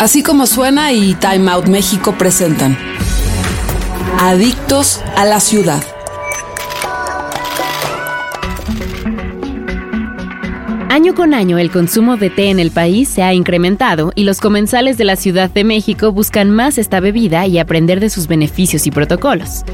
[0.00, 2.74] Así como suena y Time Out México presentan
[4.18, 5.82] Adictos a la ciudad.
[10.88, 14.40] Año con año el consumo de té en el país se ha incrementado y los
[14.40, 18.86] comensales de la Ciudad de México buscan más esta bebida y aprender de sus beneficios
[18.86, 19.64] y protocolos.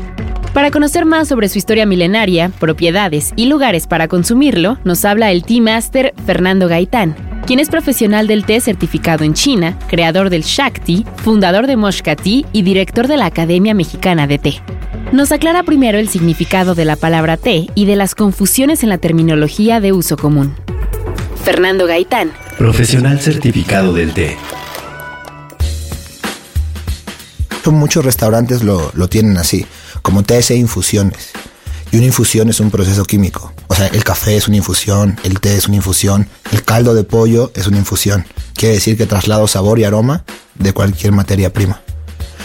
[0.56, 5.44] Para conocer más sobre su historia milenaria, propiedades y lugares para consumirlo, nos habla el
[5.44, 7.14] Tea Master Fernando Gaitán,
[7.46, 12.44] quien es profesional del té certificado en China, creador del Shakti, fundador de Moshka Tea
[12.52, 14.62] y director de la Academia Mexicana de Té.
[15.12, 18.96] Nos aclara primero el significado de la palabra té y de las confusiones en la
[18.96, 20.54] terminología de uso común.
[21.44, 22.32] Fernando Gaitán.
[22.56, 24.38] Profesional certificado del té.
[27.72, 29.66] Muchos restaurantes lo, tienen así,
[30.06, 31.30] como tés e infusiones.
[31.90, 33.52] Y una infusión es un proceso químico.
[33.66, 37.02] O sea, el café es una infusión, el té es una infusión, el caldo de
[37.02, 38.24] pollo es una infusión.
[38.54, 40.22] Quiere decir que traslado sabor y aroma
[40.54, 41.80] de cualquier materia prima.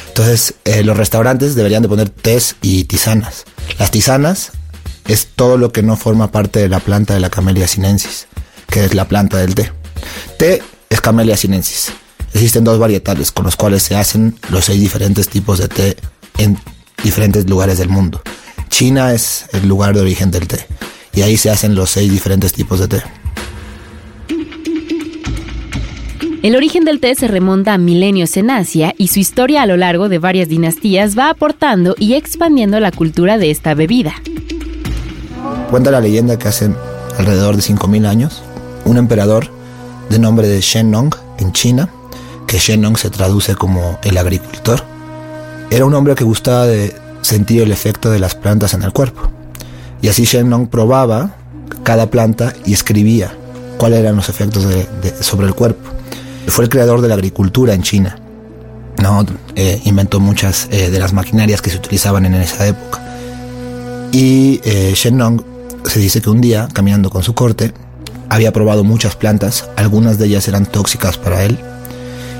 [0.07, 3.43] Entonces, eh, los restaurantes deberían de poner tés y tisanas.
[3.77, 4.53] Las tisanas
[5.07, 8.25] es todo lo que no forma parte de la planta de la Camellia sinensis
[8.71, 9.71] que es la planta del té.
[10.39, 11.91] Té es Camellia sinensis.
[12.33, 15.97] Existen dos varietales con los cuales se hacen los seis diferentes tipos de té
[16.39, 16.57] en
[17.03, 18.21] diferentes lugares del mundo.
[18.69, 20.65] China es el lugar de origen del té
[21.13, 23.03] y ahí se hacen los seis diferentes tipos de té.
[26.41, 29.77] El origen del té se remonta a milenios en Asia y su historia a lo
[29.77, 34.13] largo de varias dinastías va aportando y expandiendo la cultura de esta bebida.
[35.69, 36.71] Cuenta la leyenda que hace
[37.19, 38.41] alrededor de 5.000 años
[38.85, 39.47] un emperador
[40.09, 41.89] de nombre de Shennong en China,
[42.47, 44.90] que Shennong se traduce como el agricultor.
[45.71, 49.21] Era un hombre que gustaba de sentir el efecto de las plantas en el cuerpo.
[50.01, 51.35] Y así Shennong probaba
[51.83, 53.31] cada planta y escribía
[53.77, 54.67] cuáles eran los efectos
[55.21, 55.89] sobre el cuerpo.
[56.47, 58.17] Fue el creador de la agricultura en China.
[59.01, 59.25] ¿no?
[59.55, 63.01] Eh, inventó muchas eh, de las maquinarias que se utilizaban en esa época.
[64.11, 65.41] Y eh, Shennong
[65.85, 67.73] se dice que un día, caminando con su corte,
[68.27, 71.57] había probado muchas plantas, algunas de ellas eran tóxicas para él,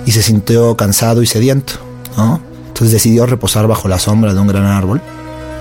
[0.05, 1.73] y se sintió cansado y sediento,
[2.81, 5.03] Entonces decidió reposar bajo la sombra de un gran árbol,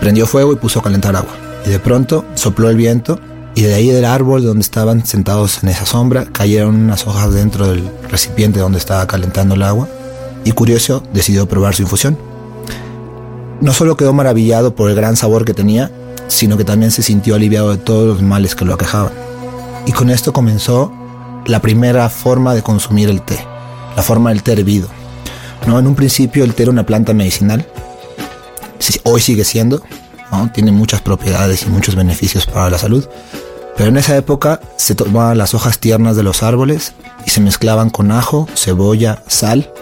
[0.01, 1.35] prendió fuego y puso a calentar agua.
[1.67, 3.21] Y de pronto sopló el viento
[3.55, 7.69] y de ahí del árbol donde estaban sentados en esa sombra cayeron unas hojas dentro
[7.69, 9.87] del recipiente donde estaba calentando el agua
[10.45, 12.17] y curioso decidió probar su infusión.
[13.61, 15.91] No solo quedó maravillado por el gran sabor que tenía,
[16.29, 19.13] sino que también se sintió aliviado de todos los males que lo aquejaban.
[19.85, 20.91] Y con esto comenzó
[21.45, 23.45] la primera forma de consumir el té,
[23.95, 24.89] la forma del té hervido.
[25.67, 25.79] ¿No?
[25.79, 27.67] En un principio el té era una planta medicinal,
[29.05, 29.83] hoy sigue siendo,
[30.53, 33.07] tiene muchas propiedades y muchos beneficios para la salud,
[33.77, 36.95] pero en esa época se tomaban las hojas tiernas de los árboles
[37.27, 39.73] y se mezclaban con ajo, cebolla, sal,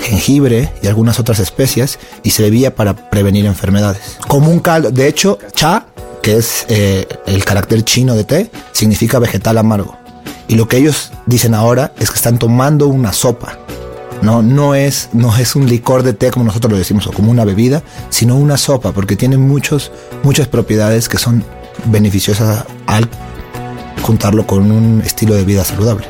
[0.00, 4.18] jengibre y algunas otras especias y se bebía para prevenir enfermedades.
[4.26, 5.86] Como un caldo, de hecho, cha
[6.22, 9.96] que es eh, el carácter chino de té, significa vegetal amargo.
[10.46, 13.58] Y lo que ellos dicen ahora es que están tomando una sopa.
[14.22, 17.30] No, no, es, no es un licor de té como nosotros lo decimos o como
[17.30, 19.92] una bebida, sino una sopa, porque tiene muchos,
[20.22, 21.44] muchas propiedades que son
[21.86, 23.08] beneficiosas al
[24.02, 26.06] juntarlo con un estilo de vida saludable.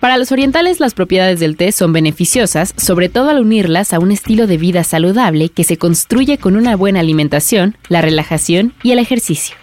[0.00, 4.12] Para los orientales las propiedades del té son beneficiosas, sobre todo al unirlas a un
[4.12, 8.98] estilo de vida saludable que se construye con una buena alimentación, la relajación y el
[8.98, 9.56] ejercicio.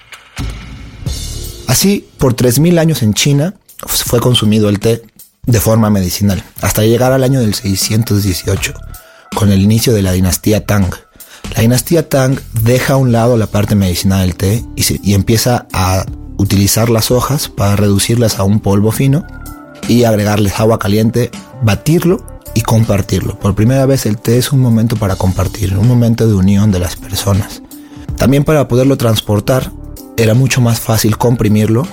[1.68, 3.54] Así, por 3.000 años en China
[3.88, 5.04] fue consumido el té
[5.46, 8.74] de forma medicinal, hasta llegar al año del 618,
[9.36, 10.94] con el inicio de la dinastía Tang.
[11.56, 15.68] La dinastía Tang deja a un lado la parte medicinal del té y, y empieza
[15.74, 16.06] a
[16.38, 19.26] utilizar las hojas para reducirlas a un polvo fino
[19.88, 21.30] y agregarles agua caliente,
[21.62, 23.38] batirlo y compartirlo.
[23.40, 26.80] Por primera vez el té es un momento para compartir, un momento de unión de
[26.80, 27.62] las personas.
[28.18, 29.72] También para poderlo transportar
[30.16, 31.88] era mucho más fácil comprimirlo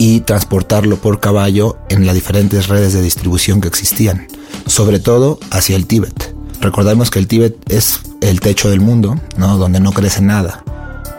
[0.00, 4.28] y transportarlo por caballo en las diferentes redes de distribución que existían,
[4.66, 6.34] sobre todo hacia el Tíbet.
[6.62, 9.58] Recordemos que el Tíbet es el techo del mundo, ¿no?
[9.58, 10.64] donde no crece nada.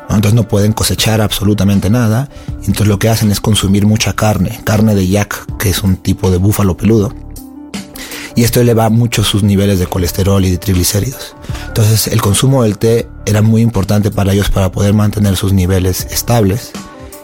[0.10, 2.28] Entonces no pueden cosechar absolutamente nada.
[2.62, 6.32] Entonces lo que hacen es consumir mucha carne, carne de yak, que es un tipo
[6.32, 7.14] de búfalo peludo.
[8.36, 11.36] Y esto eleva mucho sus niveles de colesterol y de triglicéridos.
[11.68, 16.08] Entonces el consumo del té era muy importante para ellos para poder mantener sus niveles
[16.10, 16.72] estables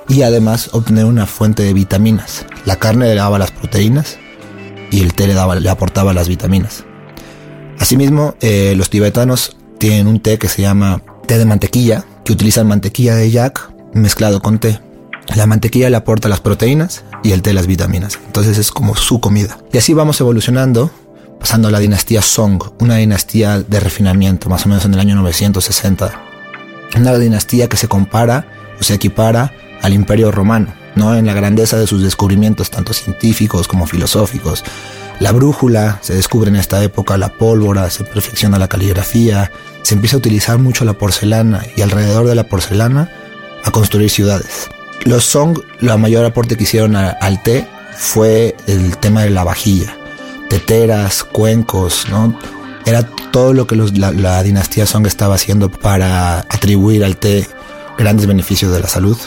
[0.09, 2.45] y además obtener una fuente de vitaminas.
[2.65, 4.17] La carne le daba las proteínas
[4.91, 6.85] y el té le, daba, le aportaba las vitaminas.
[7.79, 12.67] Asimismo, eh, los tibetanos tienen un té que se llama té de mantequilla, que utilizan
[12.67, 14.79] mantequilla de yak mezclado con té.
[15.35, 18.17] La mantequilla le aporta las proteínas y el té las vitaminas.
[18.25, 19.57] Entonces es como su comida.
[19.73, 20.89] Y así vamos evolucionando,
[21.39, 25.15] pasando a la dinastía Song, una dinastía de refinamiento, más o menos en el año
[25.15, 26.23] 960.
[26.95, 28.47] Una dinastía que se compara
[28.79, 31.15] o se equipara al imperio romano, ¿no?
[31.15, 34.63] En la grandeza de sus descubrimientos, tanto científicos como filosóficos.
[35.19, 39.51] La brújula se descubre en esta época, la pólvora, se perfecciona la caligrafía,
[39.81, 43.09] se empieza a utilizar mucho la porcelana y alrededor de la porcelana
[43.63, 44.69] a construir ciudades.
[45.05, 49.97] Los Song, la mayor aporte que hicieron al té fue el tema de la vajilla,
[50.49, 52.37] teteras, cuencos, ¿no?
[52.85, 57.47] Era todo lo que la, la dinastía Song estaba haciendo para atribuir al té
[57.97, 59.17] grandes beneficios de la salud,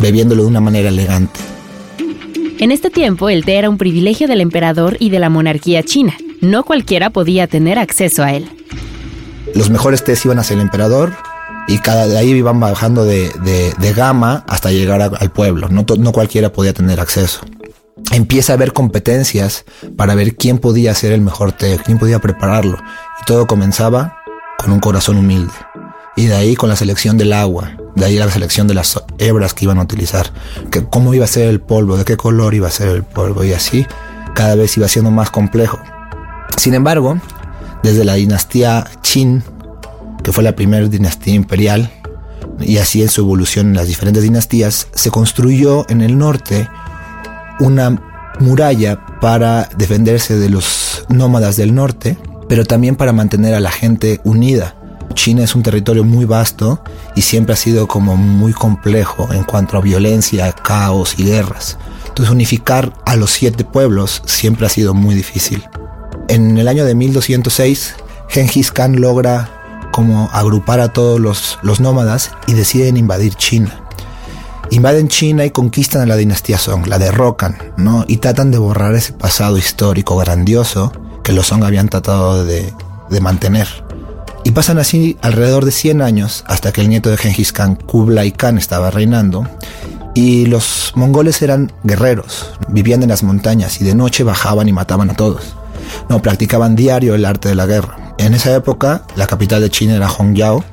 [0.00, 1.40] bebiéndolo de una manera elegante.
[2.58, 6.14] En este tiempo, el té era un privilegio del emperador y de la monarquía china.
[6.40, 8.50] No cualquiera podía tener acceso a él.
[9.54, 11.12] Los mejores tés iban hacia el emperador
[11.68, 13.32] y cada de ahí iban bajando de,
[13.96, 15.68] gama hasta llegar al pueblo.
[15.68, 17.40] No, no cualquiera podía tener acceso.
[18.12, 19.64] Empieza a haber competencias
[19.96, 22.76] para ver quién podía hacer el mejor té, quién podía prepararlo.
[23.22, 24.18] Y todo comenzaba
[24.58, 25.52] con un corazón humilde.
[26.20, 29.54] Y de ahí con la selección del agua, de ahí la selección de las hebras
[29.54, 30.30] que iban a utilizar,
[30.70, 33.42] que cómo iba a ser el polvo, de qué color iba a ser el polvo
[33.42, 33.86] y así
[34.34, 35.78] cada vez iba siendo más complejo.
[36.58, 37.18] Sin embargo,
[37.82, 39.42] desde la dinastía Qin,
[40.22, 41.90] que fue la primera dinastía imperial,
[42.60, 46.68] y así en su evolución en las diferentes dinastías, se construyó en el norte
[47.60, 47.98] una
[48.40, 54.20] muralla para defenderse de los nómadas del norte, pero también para mantener a la gente
[54.22, 54.74] unida
[55.20, 56.82] China es un territorio muy vasto
[57.14, 61.76] y siempre ha sido como muy complejo en cuanto a violencia, caos y guerras.
[62.08, 65.62] Entonces unificar a los siete pueblos siempre ha sido muy difícil.
[66.28, 67.96] En el año de 1206,
[68.30, 73.78] Genghis Khan logra como agrupar a todos los, los nómadas y deciden invadir China.
[74.70, 78.06] Invaden China y conquistan a la dinastía Song, la derrocan, ¿no?
[78.08, 82.72] Y tratan de borrar ese pasado histórico grandioso que los Song habían tratado de,
[83.10, 83.89] de mantener.
[84.44, 88.32] Y pasan así alrededor de 100 años hasta que el nieto de Genghis Khan, Kublai
[88.32, 89.46] Khan, estaba reinando.
[90.14, 95.10] Y los mongoles eran guerreros, vivían en las montañas y de noche bajaban y mataban
[95.10, 95.54] a todos.
[96.08, 98.14] No, practicaban diario el arte de la guerra.
[98.18, 100.64] En esa época, la capital de China era Hongyao,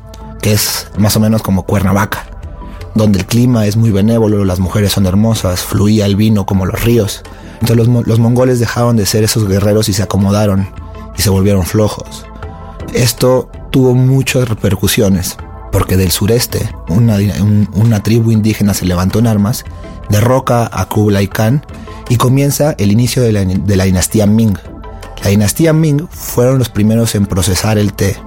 [0.41, 2.25] que es más o menos como Cuernavaca,
[2.95, 6.81] donde el clima es muy benévolo, las mujeres son hermosas, fluía el vino como los
[6.83, 7.23] ríos.
[7.61, 10.69] Entonces los mongoles dejaron de ser esos guerreros y se acomodaron
[11.17, 12.25] y se volvieron flojos.
[12.97, 15.37] Esto tuvo muchas repercusiones,
[15.71, 19.65] porque del sureste una, tribu indígena se levantó en armas,
[20.09, 21.63] derroca a Kublai Khan
[22.09, 24.57] y comienza el inicio de la, de la dinastía Ming.
[25.23, 28.17] La dinastía Ming fueron los primeros en procesar el té,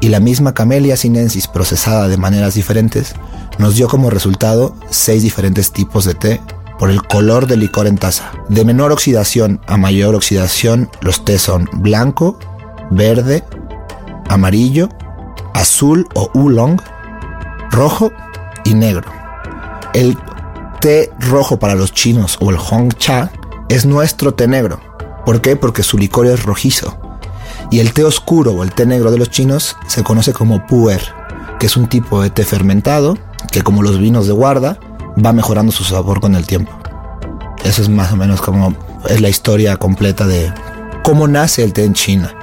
[0.00, 3.16] y la misma Camellia sinensis procesada de maneras diferentes
[3.58, 6.40] nos dio como resultado seis diferentes tipos de té
[6.78, 8.30] por el color del licor en taza.
[8.48, 12.38] De menor oxidación a mayor oxidación, los tés son blanco,
[12.92, 13.42] verde,
[14.28, 14.88] amarillo,
[15.54, 16.80] azul o oolong,
[17.70, 18.12] rojo
[18.64, 19.10] y negro.
[19.94, 20.16] El
[20.80, 23.30] té rojo para los chinos o el Hong Cha
[23.68, 24.80] es nuestro té negro.
[25.24, 25.56] ¿Por qué?
[25.56, 26.98] Porque su licor es rojizo.
[27.70, 31.02] Y el té oscuro o el té negro de los chinos se conoce como puer,
[31.58, 33.18] que es un tipo de té fermentado
[33.50, 34.78] que como los vinos de guarda
[35.24, 36.72] va mejorando su sabor con el tiempo.
[37.64, 38.74] Eso es más o menos como
[39.08, 40.52] es la historia completa de
[41.02, 42.35] cómo nace el té en China.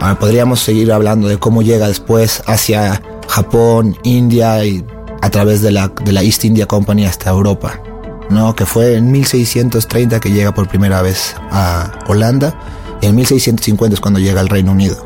[0.00, 4.82] Ah, podríamos seguir hablando de cómo llega después hacia Japón, India y
[5.20, 7.82] a través de la, de la East India Company hasta Europa,
[8.30, 8.56] ¿no?
[8.56, 12.58] que fue en 1630 que llega por primera vez a Holanda
[13.02, 15.04] y en 1650 es cuando llega al Reino Unido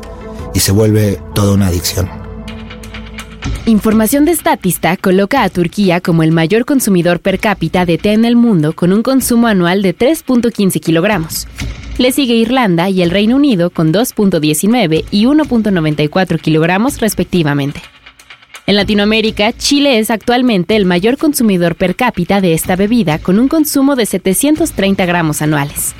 [0.53, 2.09] y se vuelve toda una adicción.
[3.65, 8.23] Información de Statista coloca a Turquía como el mayor consumidor per cápita de té en
[8.23, 11.47] el mundo con un consumo anual de 3.15 kilogramos.
[11.97, 17.81] Le sigue Irlanda y el Reino Unido con 2.19 y 1.94 kilogramos respectivamente.
[18.67, 23.47] En Latinoamérica, Chile es actualmente el mayor consumidor per cápita de esta bebida con un
[23.47, 25.93] consumo de 730 gramos anuales.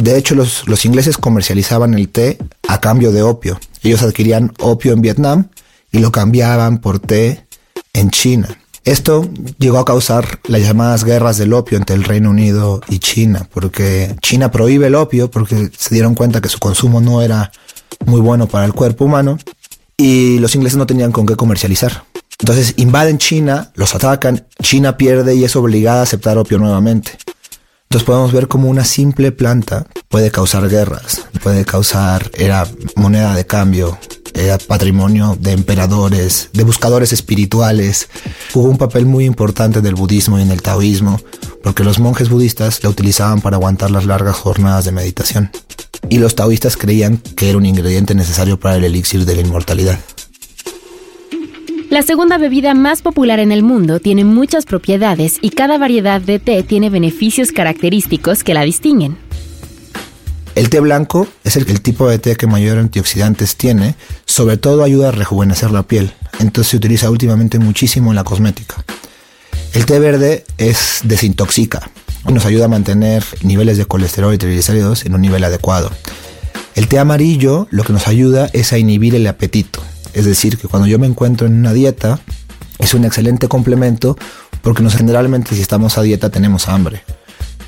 [0.00, 3.60] De hecho, los, los, ingleses comercializaban el té a cambio de opio.
[3.82, 5.48] Ellos adquirían opio en Vietnam
[5.90, 7.46] y lo cambiaban por té
[7.92, 8.48] en China.
[8.84, 13.48] Esto llegó a causar las llamadas guerras del opio entre el Reino Unido y China,
[13.52, 17.52] porque China prohíbe el opio porque se dieron cuenta que su consumo no era
[18.06, 19.38] muy bueno para el cuerpo humano
[19.96, 22.04] y los ingleses no tenían con qué comercializar.
[22.40, 27.12] Entonces invaden China, los atacan, China pierde y es obligada a aceptar opio nuevamente.
[27.84, 33.46] Entonces podemos ver cómo una simple planta puede causar guerras, puede causar, era moneda de
[33.46, 33.96] cambio
[34.34, 38.08] era patrimonio de emperadores, de buscadores espirituales.
[38.52, 41.20] Jugó un papel muy importante del budismo y en el taoísmo,
[41.62, 45.50] porque los monjes budistas la utilizaban para aguantar las largas jornadas de meditación.
[46.08, 49.98] Y los taoístas creían que era un ingrediente necesario para el elixir de la inmortalidad.
[51.92, 56.38] La segunda bebida más popular en el mundo tiene muchas propiedades y cada variedad de
[56.38, 59.18] té tiene beneficios característicos que la distinguen.
[60.54, 63.94] El té blanco es el, tipo de té que mayor antioxidantes tiene,
[64.26, 68.84] sobre todo ayuda a rejuvenecer la piel, entonces se utiliza últimamente muchísimo en la cosmética.
[69.72, 71.90] El té verde es desintoxica,
[72.30, 75.90] nos ayuda a mantener niveles de colesterol y triglicéridos en un nivel adecuado.
[76.74, 79.82] El té amarillo lo que nos ayuda es a inhibir el apetito,
[80.12, 82.20] es decir, que cuando yo me encuentro en una dieta
[82.78, 84.18] es un excelente complemento
[84.60, 87.02] porque nos, generalmente si estamos a dieta tenemos hambre.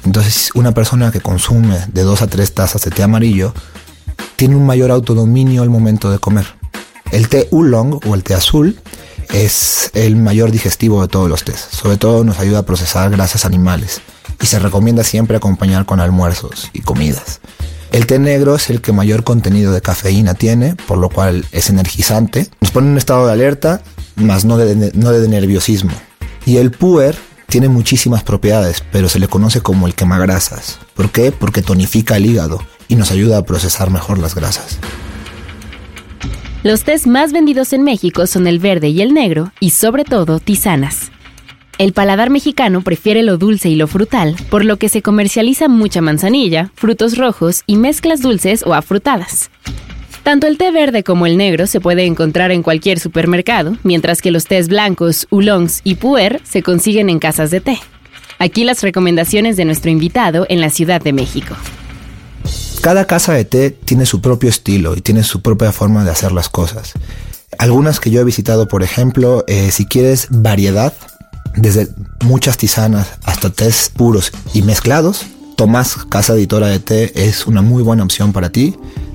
[0.04, 3.54] Entonces, una persona que consume de dos a tres tazas de té amarillo
[4.36, 6.46] tiene un mayor autodominio al momento de comer.
[7.12, 8.78] El té oolong o el té azul
[9.32, 11.60] es el mayor digestivo de todos los tés.
[11.70, 14.00] Sobre todo nos ayuda a procesar grasas animales
[14.42, 17.40] y se recomienda siempre acompañar con almuerzos y comidas.
[17.92, 21.70] El té negro es el que mayor contenido de cafeína tiene, por lo cual es
[21.70, 22.48] energizante.
[22.60, 23.82] Nos pone en un estado de alerta,
[24.16, 25.92] más no de, no de nerviosismo.
[26.44, 27.16] Y el puer
[27.54, 30.80] tiene muchísimas propiedades, pero se le conoce como el quemagrasas.
[30.92, 31.30] ¿Por qué?
[31.30, 32.58] Porque tonifica el hígado
[32.88, 34.80] y nos ayuda a procesar mejor las grasas.
[36.64, 40.40] Los tés más vendidos en México son el verde y el negro, y sobre todo
[40.40, 41.12] tisanas.
[41.78, 46.00] El paladar mexicano prefiere lo dulce y lo frutal, por lo que se comercializa mucha
[46.00, 49.52] manzanilla, frutos rojos y mezclas dulces o afrutadas.
[50.24, 54.30] Tanto el té verde como el negro se puede encontrar en cualquier supermercado, mientras que
[54.30, 57.78] los tés blancos, oolongs y puer se consiguen en casas de té.
[58.38, 61.54] Aquí las recomendaciones de nuestro invitado en la Ciudad de México.
[62.80, 66.32] Cada casa de té tiene su propio estilo y tiene su propia forma de hacer
[66.32, 66.94] las cosas.
[67.58, 70.94] Algunas que yo he visitado, por ejemplo, eh, si quieres variedad,
[71.54, 71.88] desde
[72.22, 77.82] muchas tisanas hasta tés puros y mezclados, Tomás, Casa Editora de Té, es una muy
[77.82, 78.74] buena opción para ti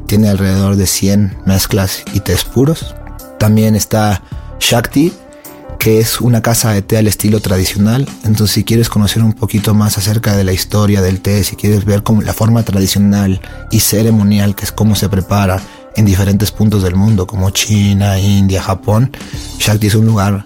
[0.10, 2.96] tiene alrededor de 100 mezclas y tés puros.
[3.38, 4.24] También está
[4.60, 5.14] Shakti,
[5.78, 8.10] que es una casa de té al estilo tradicional.
[8.26, 11.86] Entonces, si quieres conocer un poquito más acerca de la historia del té, si quieres
[11.86, 13.40] ver cómo la forma tradicional
[13.70, 15.62] y ceremonial, que es cómo se prepara
[15.96, 19.12] en diferentes puntos del mundo, como China, India, Japón,
[19.60, 20.44] Shakti es un lugar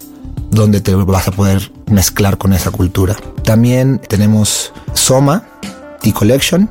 [0.51, 3.15] donde te vas a poder mezclar con esa cultura.
[3.45, 5.45] También tenemos Soma
[6.01, 6.69] Tea Collection,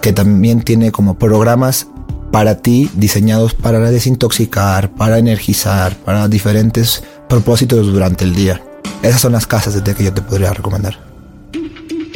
[0.00, 1.86] que también tiene como programas
[2.34, 8.60] para ti diseñados para desintoxicar, para energizar, para diferentes propósitos durante el día.
[9.04, 10.98] Esas son las casas de té que yo te podría recomendar.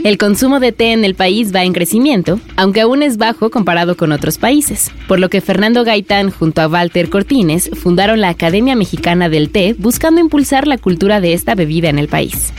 [0.03, 3.97] El consumo de té en el país va en crecimiento, aunque aún es bajo comparado
[3.97, 8.75] con otros países, por lo que Fernando Gaitán junto a Walter Cortines fundaron la Academia
[8.75, 12.53] Mexicana del Té buscando impulsar la cultura de esta bebida en el país.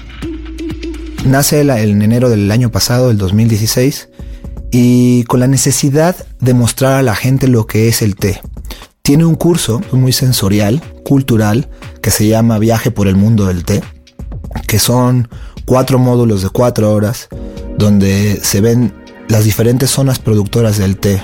[1.25, 4.07] Nace en enero del año pasado, el 2016,
[4.71, 8.41] y con la necesidad de mostrar a la gente lo que es el té.
[9.01, 11.69] Tiene un curso muy sensorial, cultural,
[12.01, 13.81] que se llama Viaje por el Mundo del Té,
[14.67, 15.27] que son
[15.65, 17.27] cuatro módulos de cuatro horas,
[17.77, 18.93] donde se ven
[19.27, 21.23] las diferentes zonas productoras del té,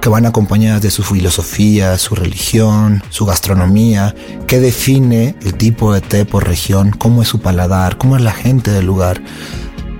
[0.00, 4.14] que van acompañadas de su filosofía, su religión, su gastronomía,
[4.46, 8.32] que define el tipo de té por región, cómo es su paladar, cómo es la
[8.32, 9.22] gente del lugar.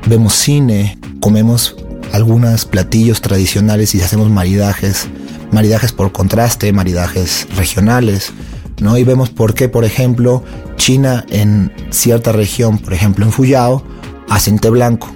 [0.06, 1.76] Vemos cine, comemos
[2.12, 5.08] algunos platillos tradicionales y hacemos maridajes,
[5.52, 8.32] maridajes por contraste, maridajes regionales,
[8.80, 8.96] ¿no?
[8.96, 10.42] Y vemos por qué, por ejemplo,
[10.76, 13.84] China en cierta región, por ejemplo en Fuyao,
[14.28, 15.08] hacen té blanco,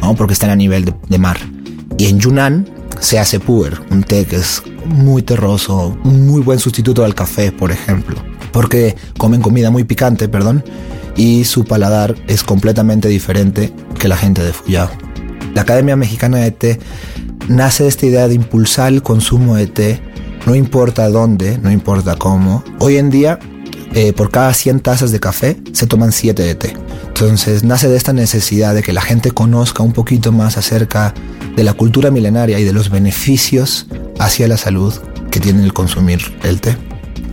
[0.00, 0.14] ¿no?
[0.14, 1.38] Porque están a nivel de, mar.
[1.98, 2.68] Y en Yunnan
[3.00, 7.52] se hace puer, un té que es muy terroso, un muy buen sustituto al café,
[7.52, 8.16] por ejemplo.
[8.52, 10.64] Porque comen comida muy picante, perdón,
[11.16, 15.07] y su paladar es completamente diferente que la gente de Fuyao.
[15.58, 16.78] La Academia Mexicana de Té
[17.48, 20.00] nace de esta idea de impulsar el consumo de té,
[20.46, 22.62] no importa dónde, no importa cómo.
[22.78, 23.40] Hoy en día,
[23.92, 26.76] eh, por cada 100 tazas de café, se toman 7 de té.
[27.08, 31.12] Entonces nace de esta necesidad de que la gente conozca un poquito más acerca
[31.56, 33.88] de la cultura milenaria y de los beneficios
[34.20, 34.94] hacia la salud
[35.32, 36.76] que tiene el consumir el té.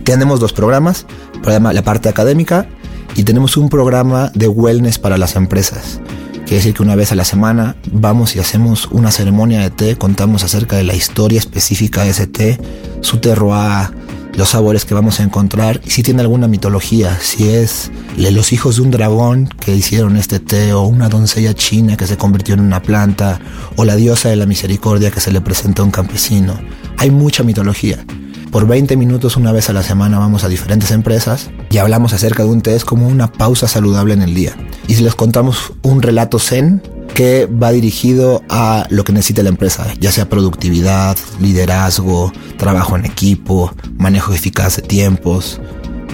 [0.02, 1.06] Tenemos dos programas,
[1.44, 2.66] la parte académica
[3.14, 6.00] y tenemos un programa de wellness para las empresas.
[6.46, 9.96] Quiere decir que una vez a la semana vamos y hacemos una ceremonia de té,
[9.96, 12.60] contamos acerca de la historia específica de ese té,
[13.00, 13.90] su terroir,
[14.32, 18.82] los sabores que vamos a encontrar si tiene alguna mitología, si es los hijos de
[18.82, 22.80] un dragón que hicieron este té o una doncella china que se convirtió en una
[22.80, 23.40] planta
[23.74, 26.56] o la diosa de la misericordia que se le presentó a un campesino.
[26.96, 28.04] Hay mucha mitología
[28.52, 32.42] por 20 minutos una vez a la semana vamos a diferentes empresas y hablamos acerca
[32.42, 34.56] de un té, es como una pausa saludable en el día.
[34.88, 36.82] Y si les contamos un relato zen
[37.14, 43.06] que va dirigido a lo que necesita la empresa, ya sea productividad, liderazgo, trabajo en
[43.06, 45.60] equipo, manejo eficaz de tiempos,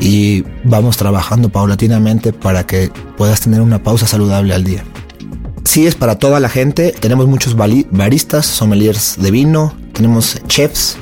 [0.00, 4.85] y vamos trabajando paulatinamente para que puedas tener una pausa saludable al día.
[5.64, 10.97] Sí es para toda la gente, tenemos muchos baristas, sommeliers de vino, tenemos chefs,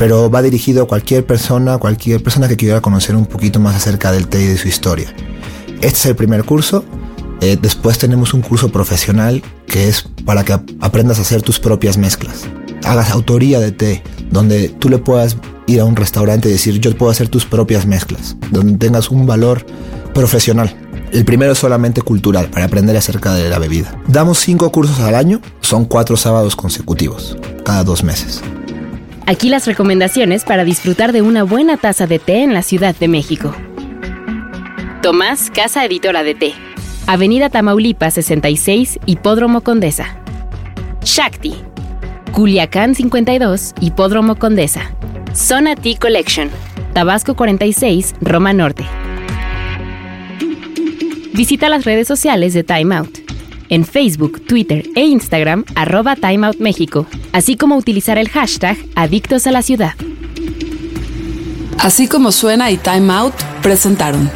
[0.00, 4.10] pero va dirigido a cualquier persona, cualquier persona que quiera conocer un poquito más acerca
[4.10, 5.14] del té y de su historia.
[5.82, 6.86] Este es el primer curso.
[7.42, 11.98] Eh, después tenemos un curso profesional que es para que aprendas a hacer tus propias
[11.98, 12.48] mezclas.
[12.82, 16.96] Hagas autoría de té, donde tú le puedas ir a un restaurante y decir yo
[16.96, 19.66] puedo hacer tus propias mezclas, donde tengas un valor
[20.14, 20.74] profesional.
[21.12, 24.00] El primero es solamente cultural, para aprender acerca de la bebida.
[24.08, 28.40] Damos cinco cursos al año, son cuatro sábados consecutivos, cada dos meses.
[29.30, 33.06] Aquí las recomendaciones para disfrutar de una buena taza de té en la Ciudad de
[33.06, 33.54] México.
[35.02, 36.52] Tomás, Casa Editora de Té.
[37.06, 40.18] Avenida Tamaulipas 66, Hipódromo Condesa.
[41.04, 41.54] Shakti.
[42.32, 44.90] Culiacán 52, Hipódromo Condesa.
[45.32, 46.50] Zona Tea Collection.
[46.92, 48.84] Tabasco 46, Roma Norte.
[51.34, 53.19] Visita las redes sociales de Time Out.
[53.70, 59.46] En Facebook, Twitter e Instagram, arroba Time Out México, así como utilizar el hashtag Adictos
[59.46, 59.94] a la Ciudad.
[61.78, 64.30] Así como suena y Time Out presentaron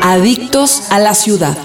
[0.00, 1.58] Adictos a la Ciudad.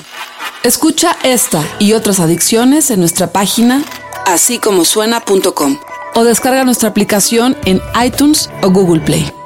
[0.63, 3.83] Escucha esta y otras adicciones en nuestra página
[4.25, 5.77] así como suena.com
[6.15, 9.40] o descarga nuestra aplicación en iTunes o Google Play.